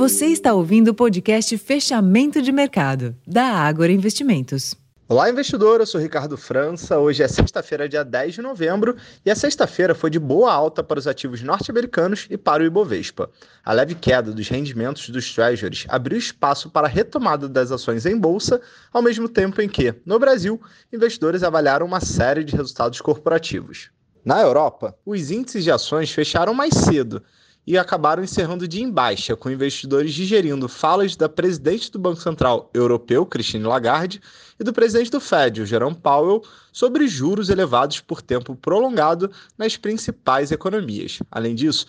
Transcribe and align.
Você 0.00 0.28
está 0.28 0.54
ouvindo 0.54 0.88
o 0.88 0.94
podcast 0.94 1.58
Fechamento 1.58 2.40
de 2.40 2.50
Mercado, 2.50 3.14
da 3.26 3.44
Ágora 3.44 3.92
Investimentos. 3.92 4.74
Olá, 5.06 5.28
investidor. 5.28 5.80
Eu 5.80 5.84
sou 5.84 6.00
Ricardo 6.00 6.38
França. 6.38 6.98
Hoje 6.98 7.22
é 7.22 7.28
sexta-feira, 7.28 7.86
dia 7.86 8.02
10 8.02 8.36
de 8.36 8.40
novembro, 8.40 8.96
e 9.26 9.30
a 9.30 9.36
sexta-feira 9.36 9.94
foi 9.94 10.08
de 10.08 10.18
boa 10.18 10.50
alta 10.50 10.82
para 10.82 10.98
os 10.98 11.06
ativos 11.06 11.42
norte-americanos 11.42 12.26
e 12.30 12.38
para 12.38 12.62
o 12.62 12.66
Ibovespa. 12.66 13.28
A 13.62 13.74
leve 13.74 13.94
queda 13.94 14.32
dos 14.32 14.48
rendimentos 14.48 15.10
dos 15.10 15.34
treasuries 15.34 15.84
abriu 15.86 16.16
espaço 16.16 16.70
para 16.70 16.86
a 16.86 16.90
retomada 16.90 17.46
das 17.46 17.70
ações 17.70 18.06
em 18.06 18.16
bolsa, 18.16 18.58
ao 18.90 19.02
mesmo 19.02 19.28
tempo 19.28 19.60
em 19.60 19.68
que, 19.68 19.94
no 20.06 20.18
Brasil, 20.18 20.58
investidores 20.90 21.42
avaliaram 21.42 21.84
uma 21.84 22.00
série 22.00 22.42
de 22.42 22.56
resultados 22.56 23.02
corporativos. 23.02 23.90
Na 24.24 24.40
Europa, 24.40 24.96
os 25.04 25.30
índices 25.30 25.62
de 25.62 25.70
ações 25.70 26.10
fecharam 26.10 26.54
mais 26.54 26.72
cedo 26.72 27.22
e 27.66 27.78
acabaram 27.78 28.22
encerrando 28.22 28.66
de 28.66 28.82
em 28.82 28.90
baixa, 28.90 29.36
com 29.36 29.50
investidores 29.50 30.12
digerindo 30.12 30.68
falas 30.68 31.14
da 31.14 31.28
presidente 31.28 31.90
do 31.90 31.98
Banco 31.98 32.20
Central 32.20 32.70
Europeu, 32.74 33.26
Christine 33.26 33.64
Lagarde, 33.64 34.20
e 34.58 34.64
do 34.64 34.74
presidente 34.74 35.10
do 35.10 35.20
Fed, 35.20 35.62
o 35.62 35.66
Jerome 35.66 35.96
Powell, 35.96 36.42
sobre 36.70 37.08
juros 37.08 37.48
elevados 37.48 38.00
por 38.00 38.20
tempo 38.20 38.54
prolongado 38.54 39.30
nas 39.56 39.76
principais 39.76 40.52
economias. 40.52 41.20
Além 41.30 41.54
disso, 41.54 41.86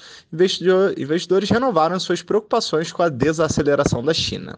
investidores 0.97 1.49
renovaram 1.49 1.99
suas 1.99 2.21
preocupações 2.21 2.91
com 2.91 3.03
a 3.03 3.09
desaceleração 3.09 4.03
da 4.03 4.13
China. 4.13 4.57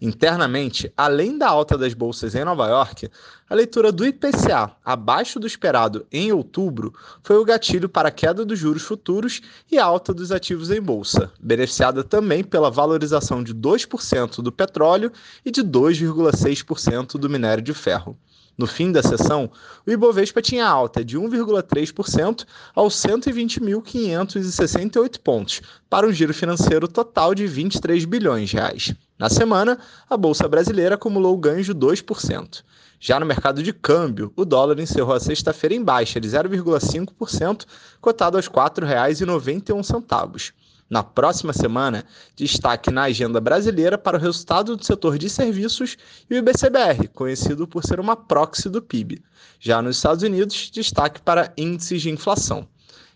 Internamente, 0.00 0.90
além 0.96 1.36
da 1.36 1.48
alta 1.48 1.76
das 1.76 1.92
bolsas 1.92 2.34
em 2.34 2.42
Nova 2.42 2.66
York, 2.68 3.10
a 3.48 3.54
leitura 3.54 3.92
do 3.92 4.06
IPCA 4.06 4.74
abaixo 4.82 5.38
do 5.38 5.46
esperado 5.46 6.06
em 6.10 6.32
outubro 6.32 6.94
foi 7.22 7.36
o 7.36 7.44
gatilho 7.44 7.88
para 7.88 8.08
a 8.08 8.12
queda 8.12 8.44
dos 8.44 8.58
juros 8.58 8.82
futuros 8.82 9.42
e 9.70 9.78
alta 9.78 10.14
dos 10.14 10.32
ativos 10.32 10.49
em 10.52 10.80
bolsa, 10.80 11.30
beneficiada 11.40 12.02
também 12.02 12.42
pela 12.42 12.70
valorização 12.70 13.40
de 13.42 13.54
2% 13.54 14.42
do 14.42 14.50
petróleo 14.50 15.12
e 15.44 15.50
de 15.50 15.62
2,6% 15.62 17.12
do 17.12 17.30
minério 17.30 17.62
de 17.62 17.72
ferro. 17.72 18.18
No 18.58 18.66
fim 18.66 18.90
da 18.92 19.02
sessão, 19.02 19.50
o 19.86 19.90
Ibovespa 19.90 20.42
tinha 20.42 20.66
alta 20.66 21.02
de 21.04 21.18
1,3% 21.18 22.44
aos 22.74 22.94
120.568 22.96 25.18
pontos, 25.20 25.62
para 25.88 26.06
um 26.06 26.12
giro 26.12 26.34
financeiro 26.34 26.86
total 26.86 27.34
de 27.34 27.46
23 27.46 28.04
bilhões 28.04 28.50
de 28.50 28.56
reais. 28.56 28.94
Na 29.20 29.28
semana, 29.28 29.78
a 30.08 30.16
bolsa 30.16 30.48
brasileira 30.48 30.94
acumulou 30.94 31.36
ganhos 31.36 31.66
de 31.66 31.74
2%. 31.74 32.64
Já 32.98 33.20
no 33.20 33.26
mercado 33.26 33.62
de 33.62 33.70
câmbio, 33.70 34.32
o 34.34 34.46
dólar 34.46 34.80
encerrou 34.80 35.14
a 35.14 35.20
sexta-feira 35.20 35.74
em 35.74 35.84
baixa 35.84 36.18
de 36.18 36.26
0,5%, 36.26 37.66
cotado 38.00 38.38
aos 38.38 38.46
R$ 38.46 38.54
4,91. 38.54 40.52
Na 40.88 41.02
próxima 41.02 41.52
semana, 41.52 42.02
destaque 42.34 42.90
na 42.90 43.02
agenda 43.02 43.42
brasileira 43.42 43.98
para 43.98 44.16
o 44.16 44.20
resultado 44.20 44.74
do 44.74 44.82
setor 44.82 45.18
de 45.18 45.28
serviços 45.28 45.98
e 46.30 46.34
o 46.34 46.38
IBCBR, 46.38 47.08
conhecido 47.08 47.68
por 47.68 47.84
ser 47.84 48.00
uma 48.00 48.16
proxy 48.16 48.70
do 48.70 48.80
PIB. 48.80 49.22
Já 49.60 49.82
nos 49.82 49.96
Estados 49.96 50.22
Unidos, 50.22 50.70
destaque 50.72 51.20
para 51.20 51.52
índices 51.58 52.00
de 52.00 52.08
inflação. 52.08 52.66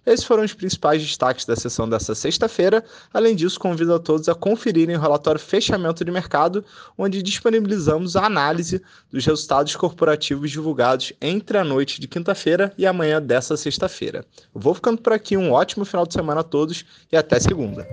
Esses 0.06 0.24
foram 0.24 0.44
os 0.44 0.52
principais 0.52 1.02
destaques 1.02 1.44
da 1.44 1.56
sessão 1.56 1.88
desta 1.88 2.14
sexta-feira. 2.14 2.84
Além 3.12 3.34
disso, 3.34 3.58
convido 3.58 3.94
a 3.94 3.98
todos 3.98 4.28
a 4.28 4.34
conferirem 4.34 4.96
o 4.96 5.00
relatório 5.00 5.40
Fechamento 5.40 6.04
de 6.04 6.10
Mercado, 6.10 6.64
onde 6.96 7.22
disponibilizamos 7.22 8.16
a 8.16 8.26
análise 8.26 8.82
dos 9.10 9.24
resultados 9.24 9.74
corporativos 9.76 10.50
divulgados 10.50 11.12
entre 11.20 11.58
a 11.58 11.64
noite 11.64 12.00
de 12.00 12.08
quinta-feira 12.08 12.72
e 12.76 12.86
amanhã 12.86 13.20
dessa 13.20 13.56
sexta-feira. 13.56 14.24
Vou 14.52 14.74
ficando 14.74 15.00
por 15.00 15.12
aqui, 15.12 15.36
um 15.36 15.52
ótimo 15.52 15.84
final 15.84 16.06
de 16.06 16.14
semana 16.14 16.40
a 16.40 16.44
todos 16.44 16.84
e 17.10 17.16
até 17.16 17.40
segunda. 17.40 17.86